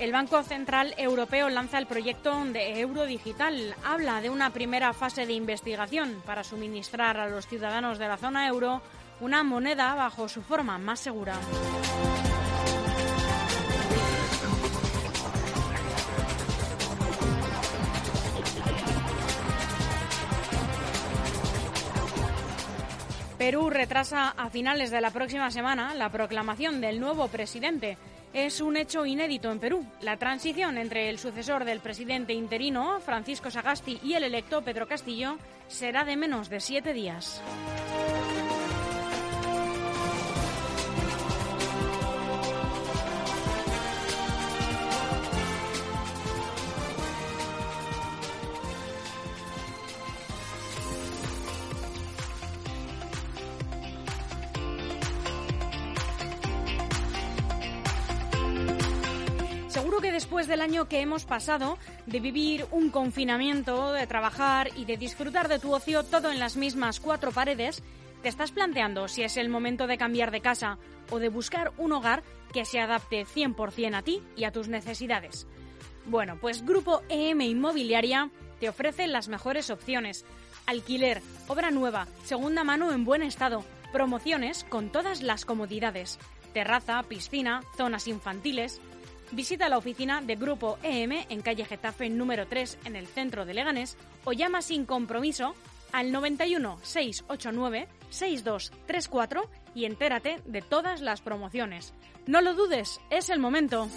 El 0.02 0.10
Banco 0.10 0.42
Central 0.42 0.94
Europeo 0.98 1.48
lanza 1.48 1.78
el 1.78 1.86
proyecto 1.86 2.44
de 2.46 2.80
euro 2.80 3.04
digital. 3.04 3.72
Habla 3.84 4.20
de 4.20 4.30
una 4.30 4.50
primera 4.50 4.92
fase 4.92 5.26
de 5.26 5.32
investigación 5.32 6.20
para 6.26 6.42
suministrar 6.42 7.18
a 7.18 7.28
los 7.28 7.46
ciudadanos 7.46 8.00
de 8.00 8.08
la 8.08 8.16
zona 8.16 8.48
euro 8.48 8.82
una 9.20 9.44
moneda 9.44 9.94
bajo 9.94 10.28
su 10.28 10.42
forma 10.42 10.76
más 10.76 10.98
segura. 10.98 11.38
Perú 23.42 23.70
retrasa 23.70 24.28
a 24.28 24.50
finales 24.50 24.92
de 24.92 25.00
la 25.00 25.10
próxima 25.10 25.50
semana 25.50 25.94
la 25.94 26.10
proclamación 26.10 26.80
del 26.80 27.00
nuevo 27.00 27.26
presidente 27.26 27.98
es 28.32 28.60
un 28.60 28.76
hecho 28.76 29.04
inédito 29.04 29.50
en 29.50 29.58
Perú. 29.58 29.84
La 30.00 30.16
transición 30.16 30.78
entre 30.78 31.10
el 31.10 31.18
sucesor 31.18 31.64
del 31.64 31.80
presidente 31.80 32.34
interino, 32.34 33.00
Francisco 33.00 33.50
Sagasti, 33.50 33.98
y 34.04 34.14
el 34.14 34.22
electo 34.22 34.62
Pedro 34.62 34.86
Castillo 34.86 35.38
será 35.66 36.04
de 36.04 36.16
menos 36.16 36.50
de 36.50 36.60
siete 36.60 36.92
días. 36.92 37.42
Del 60.52 60.60
año 60.60 60.86
que 60.86 61.00
hemos 61.00 61.24
pasado, 61.24 61.78
de 62.04 62.20
vivir 62.20 62.66
un 62.72 62.90
confinamiento, 62.90 63.94
de 63.94 64.06
trabajar 64.06 64.68
y 64.76 64.84
de 64.84 64.98
disfrutar 64.98 65.48
de 65.48 65.58
tu 65.58 65.72
ocio 65.72 66.04
todo 66.04 66.30
en 66.30 66.38
las 66.38 66.56
mismas 66.58 67.00
cuatro 67.00 67.32
paredes, 67.32 67.82
te 68.22 68.28
estás 68.28 68.52
planteando 68.52 69.08
si 69.08 69.22
es 69.22 69.38
el 69.38 69.48
momento 69.48 69.86
de 69.86 69.96
cambiar 69.96 70.30
de 70.30 70.42
casa 70.42 70.76
o 71.10 71.18
de 71.20 71.30
buscar 71.30 71.72
un 71.78 71.92
hogar 71.92 72.22
que 72.52 72.66
se 72.66 72.80
adapte 72.80 73.24
100% 73.24 73.94
a 73.94 74.02
ti 74.02 74.20
y 74.36 74.44
a 74.44 74.52
tus 74.52 74.68
necesidades. 74.68 75.46
Bueno, 76.04 76.36
pues 76.38 76.66
Grupo 76.66 77.00
EM 77.08 77.40
Inmobiliaria 77.40 78.28
te 78.60 78.68
ofrece 78.68 79.06
las 79.06 79.28
mejores 79.28 79.70
opciones. 79.70 80.26
Alquiler, 80.66 81.22
obra 81.48 81.70
nueva, 81.70 82.08
segunda 82.24 82.62
mano 82.62 82.92
en 82.92 83.06
buen 83.06 83.22
estado, 83.22 83.64
promociones 83.90 84.64
con 84.64 84.90
todas 84.90 85.22
las 85.22 85.46
comodidades. 85.46 86.18
Terraza, 86.52 87.02
piscina, 87.04 87.62
zonas 87.74 88.06
infantiles, 88.06 88.82
Visita 89.32 89.70
la 89.70 89.78
oficina 89.78 90.20
de 90.20 90.36
Grupo 90.36 90.78
EM 90.82 91.24
en 91.30 91.40
calle 91.40 91.64
Getafe 91.64 92.10
número 92.10 92.46
3 92.46 92.78
en 92.84 92.96
el 92.96 93.06
centro 93.06 93.46
de 93.46 93.54
Leganés 93.54 93.96
o 94.24 94.34
llama 94.34 94.60
sin 94.60 94.84
compromiso 94.84 95.54
al 95.90 96.12
91 96.12 96.78
689 96.82 97.88
6234 98.10 99.48
y 99.74 99.86
entérate 99.86 100.42
de 100.44 100.60
todas 100.60 101.00
las 101.00 101.22
promociones. 101.22 101.94
No 102.26 102.42
lo 102.42 102.52
dudes, 102.52 103.00
es 103.08 103.30
el 103.30 103.38
momento. 103.38 103.88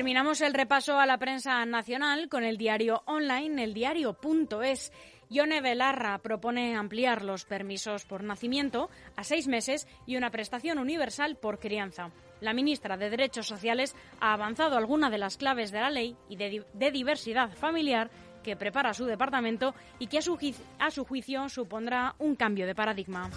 Terminamos 0.00 0.40
el 0.40 0.54
repaso 0.54 0.98
a 0.98 1.04
la 1.04 1.18
prensa 1.18 1.62
nacional 1.66 2.30
con 2.30 2.42
el 2.42 2.56
diario 2.56 3.02
online, 3.04 3.62
el 3.62 3.74
diario.es. 3.74 4.92
Yone 5.28 5.60
Belarra 5.60 6.16
propone 6.20 6.74
ampliar 6.74 7.22
los 7.22 7.44
permisos 7.44 8.06
por 8.06 8.24
nacimiento 8.24 8.88
a 9.14 9.24
seis 9.24 9.46
meses 9.46 9.86
y 10.06 10.16
una 10.16 10.30
prestación 10.30 10.78
universal 10.78 11.36
por 11.36 11.58
crianza. 11.58 12.12
La 12.40 12.54
ministra 12.54 12.96
de 12.96 13.10
Derechos 13.10 13.46
Sociales 13.46 13.94
ha 14.20 14.32
avanzado 14.32 14.78
alguna 14.78 15.10
de 15.10 15.18
las 15.18 15.36
claves 15.36 15.70
de 15.70 15.80
la 15.80 15.90
ley 15.90 16.16
y 16.30 16.36
de, 16.36 16.90
diversidad 16.90 17.50
familiar 17.50 18.10
que 18.42 18.56
prepara 18.56 18.94
su 18.94 19.04
departamento 19.04 19.74
y 19.98 20.06
que 20.06 20.16
a 20.16 20.90
su 20.90 21.04
juicio 21.04 21.48
supondrá 21.50 22.14
un 22.18 22.36
cambio 22.36 22.66
de 22.66 22.74
paradigma. 22.74 23.28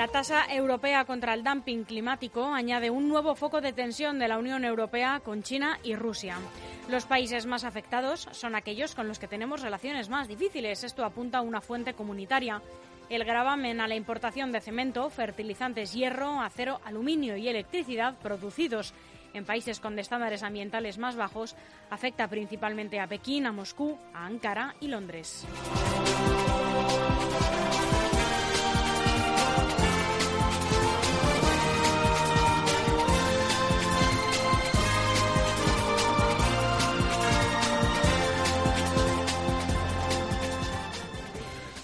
La 0.00 0.08
tasa 0.08 0.46
europea 0.48 1.04
contra 1.04 1.34
el 1.34 1.44
dumping 1.44 1.84
climático 1.84 2.54
añade 2.54 2.88
un 2.88 3.06
nuevo 3.06 3.34
foco 3.34 3.60
de 3.60 3.74
tensión 3.74 4.18
de 4.18 4.28
la 4.28 4.38
Unión 4.38 4.64
Europea 4.64 5.20
con 5.22 5.42
China 5.42 5.78
y 5.82 5.94
Rusia. 5.94 6.38
Los 6.88 7.04
países 7.04 7.44
más 7.44 7.64
afectados 7.64 8.26
son 8.30 8.54
aquellos 8.54 8.94
con 8.94 9.08
los 9.08 9.18
que 9.18 9.28
tenemos 9.28 9.60
relaciones 9.60 10.08
más 10.08 10.26
difíciles. 10.26 10.84
Esto 10.84 11.04
apunta 11.04 11.36
a 11.36 11.42
una 11.42 11.60
fuente 11.60 11.92
comunitaria. 11.92 12.62
El 13.10 13.26
gravamen 13.26 13.78
a 13.82 13.88
la 13.88 13.94
importación 13.94 14.52
de 14.52 14.62
cemento, 14.62 15.10
fertilizantes, 15.10 15.92
hierro, 15.92 16.40
acero, 16.40 16.80
aluminio 16.86 17.36
y 17.36 17.48
electricidad 17.48 18.14
producidos 18.22 18.94
en 19.34 19.44
países 19.44 19.80
con 19.80 19.98
estándares 19.98 20.42
ambientales 20.42 20.96
más 20.96 21.14
bajos 21.14 21.56
afecta 21.90 22.26
principalmente 22.26 23.00
a 23.00 23.06
Pekín, 23.06 23.44
a 23.44 23.52
Moscú, 23.52 23.98
a 24.14 24.24
Ankara 24.24 24.76
y 24.80 24.88
Londres. 24.88 25.46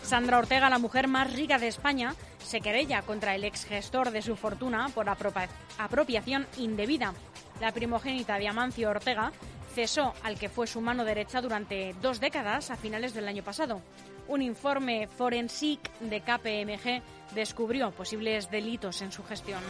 Sandra 0.07 0.39
Ortega, 0.39 0.71
la 0.71 0.79
mujer 0.79 1.09
más 1.09 1.33
rica 1.33 1.59
de 1.59 1.67
España, 1.67 2.15
se 2.39 2.61
querella 2.61 3.03
contra 3.03 3.35
el 3.35 3.43
ex 3.43 3.65
gestor 3.65 4.13
de 4.13 4.23
su 4.23 4.37
fortuna 4.37 4.89
por 4.95 5.09
apropiación 5.09 6.47
indebida. 6.59 7.13
La 7.61 7.73
primogénita 7.73 8.39
de 8.39 8.47
Amancio 8.47 8.89
Ortega 8.89 9.33
cesó 9.75 10.15
al 10.23 10.39
que 10.39 10.49
fue 10.49 10.69
su 10.69 10.81
mano 10.81 11.05
derecha 11.05 11.41
durante 11.41 11.93
dos 12.01 12.21
décadas 12.21 12.71
a 12.71 12.77
finales 12.77 13.15
del 13.15 13.27
año 13.27 13.43
pasado. 13.43 13.83
Un 14.29 14.43
informe 14.43 15.09
forensic 15.09 15.91
de 15.99 16.21
KPMG 16.21 17.35
descubrió 17.35 17.91
posibles 17.91 18.49
delitos 18.49 19.03
en 19.03 19.11
su 19.11 19.25
gestión. 19.25 19.61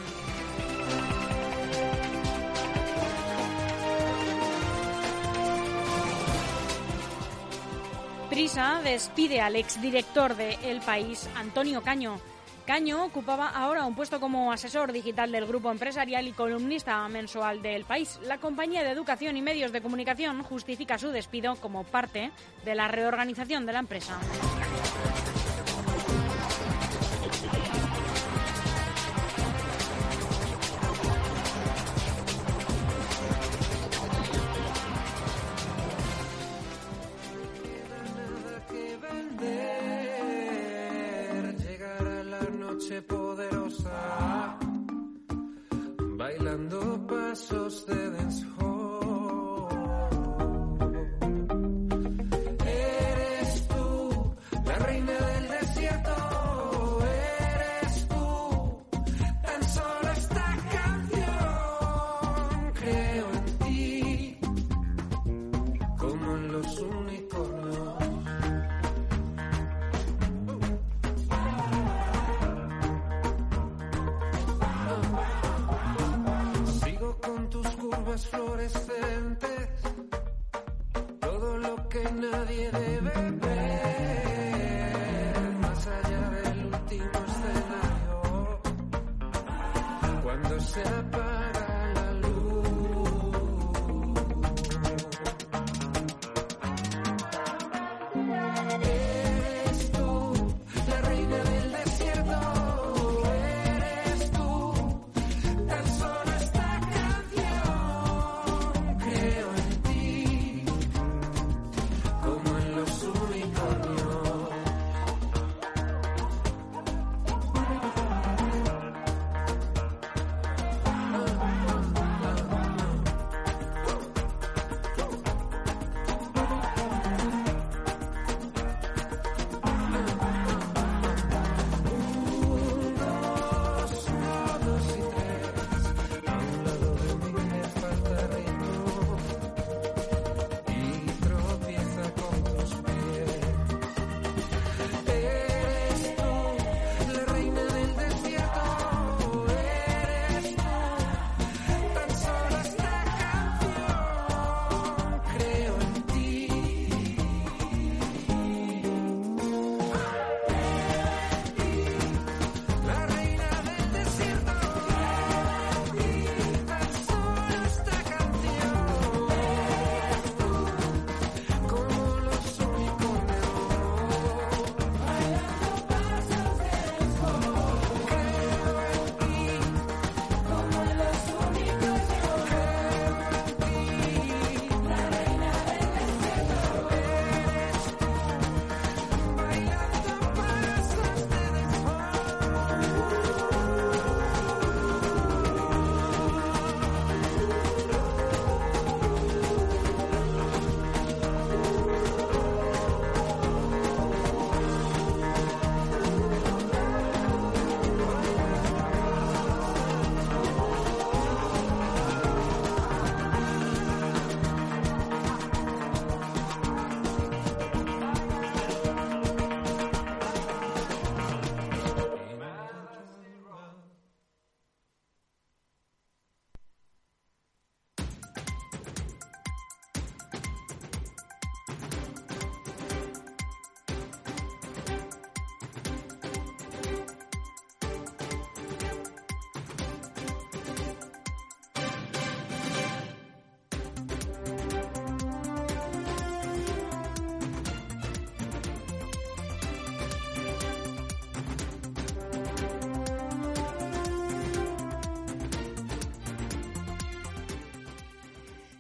Prisa 8.36 8.82
despide 8.84 9.40
al 9.40 9.56
exdirector 9.56 10.36
de 10.36 10.58
El 10.62 10.82
País, 10.82 11.26
Antonio 11.36 11.80
Caño. 11.80 12.20
Caño 12.66 13.02
ocupaba 13.02 13.48
ahora 13.48 13.86
un 13.86 13.94
puesto 13.94 14.20
como 14.20 14.52
asesor 14.52 14.92
digital 14.92 15.32
del 15.32 15.46
grupo 15.46 15.70
empresarial 15.70 16.28
y 16.28 16.32
columnista 16.32 17.08
mensual 17.08 17.62
del 17.62 17.86
país. 17.86 18.20
La 18.24 18.36
compañía 18.36 18.82
de 18.82 18.90
educación 18.90 19.38
y 19.38 19.40
medios 19.40 19.72
de 19.72 19.80
comunicación 19.80 20.42
justifica 20.42 20.98
su 20.98 21.08
despido 21.08 21.56
como 21.56 21.84
parte 21.84 22.30
de 22.62 22.74
la 22.74 22.88
reorganización 22.88 23.64
de 23.64 23.72
la 23.72 23.78
empresa. 23.78 24.18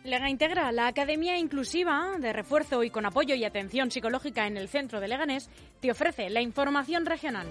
Lega 0.06 0.30
Integra, 0.30 0.70
la 0.70 0.86
Academia 0.86 1.36
Inclusiva 1.36 2.12
de 2.20 2.32
Refuerzo 2.32 2.84
y 2.84 2.90
con 2.90 3.06
apoyo 3.06 3.34
y 3.34 3.44
atención 3.44 3.90
psicológica 3.90 4.46
en 4.46 4.56
el 4.56 4.68
centro 4.68 5.00
de 5.00 5.08
Leganés, 5.08 5.50
te 5.80 5.90
ofrece 5.90 6.30
la 6.30 6.40
información 6.40 7.04
regional. 7.06 7.46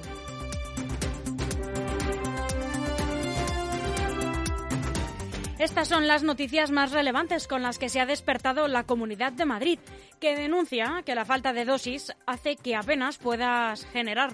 Estas 5.65 5.87
son 5.87 6.07
las 6.07 6.21
noticias 6.21 6.69
más 6.69 6.91
relevantes 6.91 7.47
con 7.47 7.63
las 7.63 7.79
que 7.79 7.89
se 7.89 7.99
ha 7.99 8.05
despertado 8.05 8.67
la 8.67 8.83
Comunidad 8.83 9.31
de 9.33 9.45
Madrid, 9.45 9.79
que 10.19 10.35
denuncia 10.35 11.01
que 11.03 11.15
la 11.15 11.25
falta 11.25 11.53
de 11.53 11.65
dosis 11.65 12.13
hace 12.27 12.55
que 12.55 12.75
apenas 12.75 13.17
puedas 13.17 13.83
generar 13.87 14.33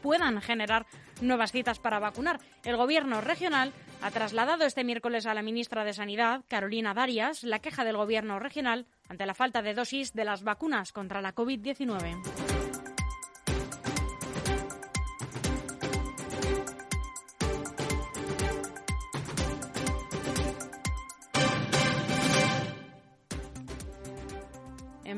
puedan 0.00 0.40
generar 0.40 0.86
nuevas 1.20 1.50
citas 1.50 1.80
para 1.80 1.98
vacunar. 1.98 2.38
El 2.62 2.76
Gobierno 2.76 3.20
regional 3.20 3.72
ha 4.00 4.12
trasladado 4.12 4.64
este 4.64 4.84
miércoles 4.84 5.26
a 5.26 5.34
la 5.34 5.42
ministra 5.42 5.82
de 5.82 5.92
Sanidad, 5.92 6.44
Carolina 6.46 6.94
Darias, 6.94 7.42
la 7.42 7.58
queja 7.58 7.84
del 7.84 7.96
Gobierno 7.96 8.38
regional 8.38 8.86
ante 9.08 9.26
la 9.26 9.34
falta 9.34 9.60
de 9.60 9.74
dosis 9.74 10.12
de 10.12 10.24
las 10.24 10.44
vacunas 10.44 10.92
contra 10.92 11.20
la 11.20 11.34
COVID-19. 11.34 12.55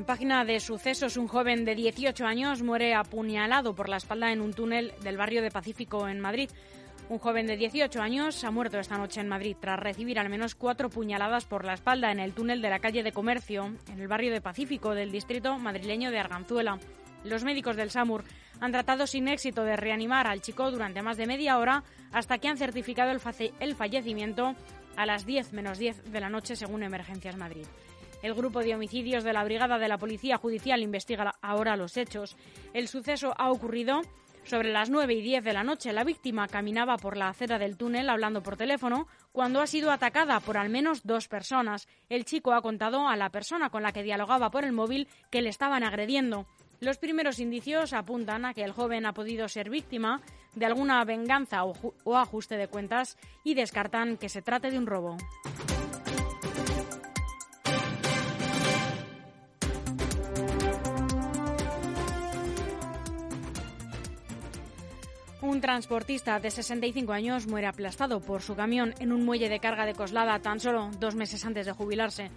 Página 0.08 0.42
de 0.46 0.58
sucesos, 0.58 1.18
un 1.18 1.28
joven 1.28 1.66
de 1.66 1.74
18 1.74 2.24
años 2.24 2.62
muere 2.62 2.94
apuñalado 2.94 3.74
por 3.74 3.90
la 3.90 3.98
espalda 3.98 4.32
en 4.32 4.40
un 4.40 4.54
túnel 4.54 4.94
del 5.02 5.18
barrio 5.18 5.42
de 5.42 5.50
Pacífico 5.50 6.08
en 6.08 6.18
Madrid. 6.18 6.48
Un 7.10 7.18
joven 7.18 7.46
de 7.46 7.58
18 7.58 8.00
años 8.00 8.42
ha 8.42 8.50
muerto 8.50 8.78
esta 8.78 8.96
noche 8.96 9.20
en 9.20 9.28
Madrid 9.28 9.54
tras 9.60 9.78
recibir 9.78 10.18
al 10.18 10.30
menos 10.30 10.54
cuatro 10.54 10.88
puñaladas 10.88 11.44
por 11.44 11.66
la 11.66 11.74
espalda 11.74 12.10
en 12.10 12.20
el 12.20 12.32
túnel 12.32 12.62
de 12.62 12.70
la 12.70 12.78
calle 12.78 13.02
de 13.02 13.12
Comercio, 13.12 13.70
en 13.92 14.00
el 14.00 14.08
barrio 14.08 14.32
de 14.32 14.40
Pacífico 14.40 14.94
del 14.94 15.12
distrito 15.12 15.58
madrileño 15.58 16.10
de 16.10 16.20
Arganzuela. 16.20 16.78
Los 17.22 17.44
médicos 17.44 17.76
del 17.76 17.90
SAMUR 17.90 18.24
han 18.60 18.72
tratado 18.72 19.06
sin 19.06 19.28
éxito 19.28 19.62
de 19.62 19.76
reanimar 19.76 20.26
al 20.26 20.40
chico 20.40 20.70
durante 20.70 21.02
más 21.02 21.18
de 21.18 21.26
media 21.26 21.58
hora 21.58 21.84
hasta 22.12 22.38
que 22.38 22.48
han 22.48 22.56
certificado 22.56 23.10
el, 23.10 23.20
el 23.60 23.74
fallecimiento 23.74 24.54
a 24.96 25.04
las 25.04 25.26
10 25.26 25.52
menos 25.52 25.76
10 25.76 26.10
de 26.10 26.20
la 26.20 26.30
noche 26.30 26.56
según 26.56 26.82
Emergencias 26.82 27.36
Madrid. 27.36 27.66
El 28.22 28.34
grupo 28.34 28.60
de 28.60 28.74
homicidios 28.74 29.24
de 29.24 29.32
la 29.32 29.44
Brigada 29.44 29.78
de 29.78 29.88
la 29.88 29.98
Policía 29.98 30.38
Judicial 30.38 30.82
investiga 30.82 31.34
ahora 31.40 31.76
los 31.76 31.96
hechos. 31.96 32.36
El 32.74 32.88
suceso 32.88 33.32
ha 33.36 33.50
ocurrido 33.50 34.02
sobre 34.44 34.72
las 34.72 34.90
9 34.90 35.14
y 35.14 35.22
10 35.22 35.44
de 35.44 35.52
la 35.52 35.62
noche. 35.62 35.92
La 35.92 36.04
víctima 36.04 36.48
caminaba 36.48 36.96
por 36.96 37.16
la 37.16 37.28
acera 37.28 37.58
del 37.58 37.76
túnel 37.76 38.08
hablando 38.08 38.42
por 38.42 38.56
teléfono 38.56 39.06
cuando 39.30 39.60
ha 39.60 39.66
sido 39.66 39.90
atacada 39.90 40.40
por 40.40 40.56
al 40.56 40.70
menos 40.70 41.02
dos 41.04 41.28
personas. 41.28 41.86
El 42.08 42.24
chico 42.24 42.52
ha 42.52 42.62
contado 42.62 43.08
a 43.08 43.16
la 43.16 43.30
persona 43.30 43.70
con 43.70 43.82
la 43.82 43.92
que 43.92 44.02
dialogaba 44.02 44.50
por 44.50 44.64
el 44.64 44.72
móvil 44.72 45.06
que 45.30 45.42
le 45.42 45.50
estaban 45.50 45.84
agrediendo. 45.84 46.46
Los 46.80 46.98
primeros 46.98 47.40
indicios 47.40 47.92
apuntan 47.92 48.44
a 48.44 48.54
que 48.54 48.62
el 48.62 48.72
joven 48.72 49.04
ha 49.04 49.12
podido 49.12 49.48
ser 49.48 49.68
víctima 49.68 50.20
de 50.54 50.66
alguna 50.66 51.04
venganza 51.04 51.64
o, 51.64 51.74
o 52.04 52.16
ajuste 52.16 52.56
de 52.56 52.68
cuentas 52.68 53.16
y 53.44 53.54
descartan 53.54 54.16
que 54.16 54.28
se 54.28 54.42
trate 54.42 54.70
de 54.70 54.78
un 54.78 54.86
robo. 54.86 55.16
Un 65.58 65.62
transportista 65.62 66.38
de 66.38 66.52
65 66.52 67.12
años 67.12 67.48
muere 67.48 67.66
aplastado 67.66 68.20
por 68.20 68.42
su 68.42 68.54
camión 68.54 68.94
en 69.00 69.10
un 69.10 69.24
muelle 69.24 69.48
de 69.48 69.58
carga 69.58 69.86
de 69.86 69.92
Coslada 69.92 70.38
tan 70.38 70.60
solo 70.60 70.88
dos 71.00 71.16
meses 71.16 71.44
antes 71.44 71.66
de 71.66 71.72
jubilarse. 71.72 72.30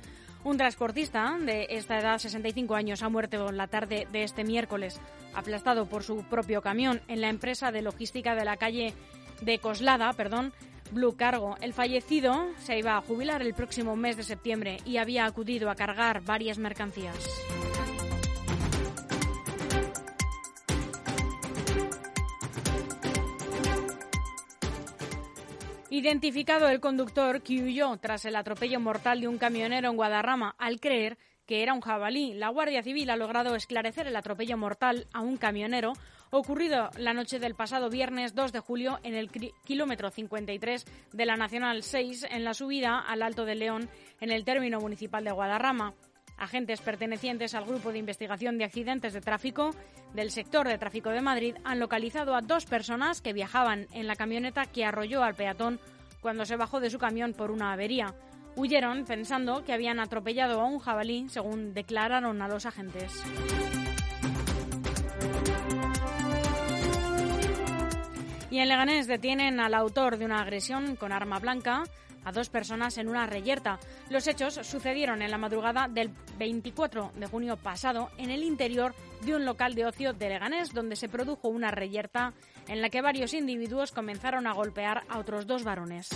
Un 0.44 0.58
transportista 0.58 1.38
de 1.40 1.68
esta 1.70 2.00
edad, 2.00 2.18
65 2.18 2.74
años, 2.74 3.04
ha 3.04 3.10
muerto 3.10 3.52
la 3.52 3.68
tarde 3.68 4.08
de 4.12 4.24
este 4.24 4.44
miércoles, 4.44 5.00
aplastado 5.36 5.86
por 5.86 6.02
su 6.02 6.24
propio 6.24 6.64
camión 6.64 7.00
en 7.08 7.22
la 7.22 7.30
empresa 7.30 7.72
de 7.72 7.84
logística 7.84 8.34
de 8.34 8.44
la 8.44 8.58
calle 8.58 8.96
de 9.42 9.60
Coslada, 9.60 10.12
perdón, 10.14 10.52
Blue 10.90 11.16
Cargo. 11.16 11.58
El 11.62 11.74
fallecido 11.74 12.48
se 12.58 12.80
iba 12.80 12.98
a 12.98 13.02
jubilar 13.02 13.44
el 13.44 13.54
próximo 13.54 13.96
mes 13.96 14.18
de 14.18 14.24
septiembre 14.24 14.78
y 14.84 14.98
había 14.98 15.26
acudido 15.26 15.70
a 15.70 15.76
cargar 15.76 16.22
varias 16.22 16.58
mercancías. 16.58 17.20
Identificado 26.02 26.68
el 26.68 26.80
conductor 26.80 27.44
que 27.44 27.62
huyó 27.62 27.96
tras 27.98 28.26
el 28.26 28.36
atropello 28.36 28.80
mortal 28.80 29.22
de 29.22 29.28
un 29.28 29.38
camionero 29.38 29.88
en 29.88 29.96
Guadarrama 29.96 30.56
al 30.58 30.80
creer 30.80 31.20
que 31.46 31.62
era 31.62 31.76
un 31.76 31.82
jabalí. 31.82 32.34
La 32.34 32.50
Guardia 32.50 32.82
Civil 32.82 33.12
ha 33.12 33.16
logrado 33.16 33.56
esclarecer 33.56 34.08
el 34.08 34.16
atropello 34.16 34.58
mortal 34.58 35.06
a 35.14 35.22
un 35.22 35.38
camionero 35.38 35.94
ocurrido 36.32 36.90
la 36.98 37.14
noche 37.14 37.38
del 37.38 37.54
pasado 37.54 37.92
viernes 37.92 38.34
2 38.34 38.52
de 38.52 38.60
julio 38.62 38.98
en 39.04 39.14
el 39.14 39.30
kilómetro 39.64 40.10
53 40.10 40.86
de 41.14 41.26
la 41.28 41.36
Nacional 41.36 41.84
6 41.84 42.26
en 42.32 42.46
la 42.46 42.56
subida 42.56 42.98
al 42.98 43.22
Alto 43.22 43.46
de 43.46 43.54
León 43.54 43.88
en 44.20 44.32
el 44.32 44.44
término 44.44 44.80
municipal 44.80 45.24
de 45.24 45.34
Guadarrama. 45.34 45.94
Agentes 46.42 46.82
pertenecientes 46.82 47.54
al 47.54 47.66
Grupo 47.66 47.92
de 47.92 48.00
Investigación 48.00 48.58
de 48.58 48.64
Accidentes 48.64 49.14
de 49.14 49.22
Tráfico 49.22 49.76
del 50.16 50.32
sector 50.32 50.68
de 50.68 50.80
tráfico 50.80 51.12
de 51.12 51.22
Madrid 51.22 51.56
han 51.64 51.80
localizado 51.80 52.34
a 52.34 52.42
dos 52.42 52.66
personas 52.66 53.22
que 53.22 53.32
viajaban 53.32 53.86
en 53.92 54.08
la 54.08 54.16
camioneta 54.16 54.66
que 54.66 54.84
arrolló 54.84 55.24
al 55.24 55.36
peatón 55.36 55.80
cuando 56.20 56.44
se 56.46 56.56
bajó 56.56 56.80
de 56.80 56.90
su 56.90 56.98
camión 56.98 57.34
por 57.34 57.52
una 57.52 57.72
avería. 57.72 58.16
Huyeron 58.56 59.06
pensando 59.06 59.64
que 59.64 59.72
habían 59.72 60.00
atropellado 60.00 60.60
a 60.60 60.66
un 60.66 60.80
jabalí, 60.80 61.30
según 61.30 61.76
declararon 61.76 62.42
a 62.42 62.48
los 62.48 62.66
agentes. 62.66 63.24
Y 68.50 68.58
en 68.58 68.68
Leganés 68.68 69.06
detienen 69.06 69.60
al 69.60 69.76
autor 69.76 70.18
de 70.18 70.26
una 70.26 70.42
agresión 70.42 70.96
con 70.96 71.12
arma 71.12 71.38
blanca 71.38 71.84
a 72.24 72.32
dos 72.32 72.50
personas 72.50 72.98
en 72.98 73.10
una 73.10 73.26
reyerta. 73.28 73.80
Los 74.10 74.28
hechos 74.28 74.56
sucedieron 74.64 75.22
en 75.22 75.32
la 75.32 75.38
madrugada 75.38 75.88
del 75.88 76.12
24 76.38 77.12
de 77.16 77.28
junio 77.28 77.58
pasado 77.58 78.10
en 78.18 78.30
el 78.30 78.44
interior 78.44 78.94
de 79.26 79.36
un 79.36 79.46
local 79.46 79.76
de 79.76 79.86
ocio 79.86 80.14
de 80.14 80.30
Leganés, 80.30 80.74
donde 80.74 80.96
se 80.96 81.10
produjo 81.10 81.50
una 81.50 81.72
reyerta 81.72 82.34
en 82.68 82.82
la 82.82 82.90
que 82.90 83.02
varios 83.02 83.34
individuos 83.34 83.92
comenzaron 83.92 84.48
a 84.48 84.54
golpear 84.54 85.04
a 85.10 85.20
otros 85.20 85.48
dos 85.48 85.64
varones. 85.64 86.10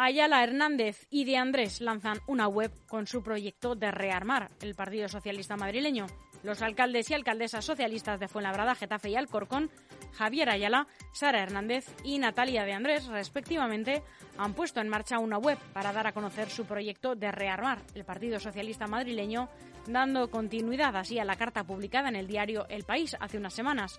Ayala 0.00 0.44
Hernández 0.44 1.08
y 1.10 1.24
De 1.24 1.36
Andrés 1.36 1.80
lanzan 1.80 2.20
una 2.28 2.46
web 2.46 2.70
con 2.86 3.08
su 3.08 3.24
proyecto 3.24 3.74
de 3.74 3.90
rearmar 3.90 4.48
el 4.60 4.76
Partido 4.76 5.08
Socialista 5.08 5.56
madrileño. 5.56 6.06
Los 6.42 6.62
alcaldes 6.62 7.10
y 7.10 7.14
alcaldesas 7.14 7.64
socialistas 7.64 8.18
de 8.20 8.28
Fuenlabrada, 8.28 8.74
Getafe 8.74 9.08
y 9.10 9.16
Alcorcón, 9.16 9.70
Javier 10.12 10.50
Ayala, 10.50 10.86
Sara 11.12 11.42
Hernández 11.42 11.86
y 12.04 12.18
Natalia 12.18 12.64
de 12.64 12.72
Andrés, 12.72 13.06
respectivamente, 13.06 14.02
han 14.36 14.54
puesto 14.54 14.80
en 14.80 14.88
marcha 14.88 15.18
una 15.18 15.38
web 15.38 15.58
para 15.72 15.92
dar 15.92 16.06
a 16.06 16.12
conocer 16.12 16.48
su 16.48 16.64
proyecto 16.64 17.16
de 17.16 17.32
rearmar 17.32 17.80
el 17.94 18.04
Partido 18.04 18.38
Socialista 18.38 18.86
madrileño, 18.86 19.48
dando 19.86 20.30
continuidad 20.30 20.94
así 20.96 21.18
a 21.18 21.24
la 21.24 21.34
carta 21.36 21.64
publicada 21.64 22.08
en 22.08 22.14
el 22.16 22.28
diario 22.28 22.66
El 22.68 22.84
País 22.84 23.16
hace 23.18 23.38
unas 23.38 23.54
semanas. 23.54 23.98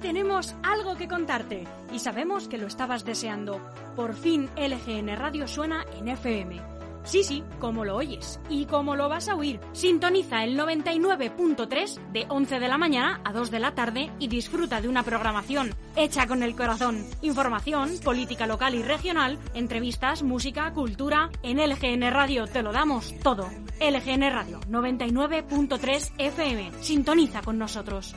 Tenemos 0.00 0.54
algo 0.62 0.96
que 0.96 1.08
contarte 1.08 1.64
y 1.92 1.98
sabemos 1.98 2.48
que 2.48 2.58
lo 2.58 2.66
estabas 2.66 3.04
deseando. 3.04 3.60
Por 3.96 4.14
fin 4.14 4.48
LGN 4.56 5.16
Radio 5.16 5.48
suena 5.48 5.84
en 5.98 6.08
FM 6.08 6.75
Sí, 7.06 7.22
sí, 7.22 7.44
como 7.60 7.84
lo 7.84 7.96
oyes 7.96 8.40
y 8.50 8.66
como 8.66 8.96
lo 8.96 9.08
vas 9.08 9.28
a 9.28 9.36
oír. 9.36 9.60
Sintoniza 9.72 10.42
el 10.42 10.58
99.3 10.58 12.10
de 12.12 12.26
11 12.28 12.58
de 12.58 12.68
la 12.68 12.78
mañana 12.78 13.20
a 13.24 13.32
2 13.32 13.50
de 13.50 13.60
la 13.60 13.74
tarde 13.74 14.10
y 14.18 14.26
disfruta 14.26 14.80
de 14.80 14.88
una 14.88 15.04
programación 15.04 15.72
hecha 15.94 16.26
con 16.26 16.42
el 16.42 16.56
corazón. 16.56 17.06
Información, 17.22 17.92
política 18.04 18.46
local 18.48 18.74
y 18.74 18.82
regional, 18.82 19.38
entrevistas, 19.54 20.24
música, 20.24 20.72
cultura. 20.72 21.30
En 21.44 21.58
LGN 21.58 22.10
Radio 22.10 22.46
te 22.46 22.62
lo 22.62 22.72
damos 22.72 23.14
todo. 23.22 23.48
LGN 23.80 24.32
Radio 24.32 24.60
99.3 24.68 26.12
FM. 26.18 26.72
Sintoniza 26.80 27.40
con 27.42 27.56
nosotros. 27.56 28.16